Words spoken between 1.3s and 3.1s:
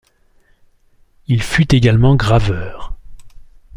fut également graveur.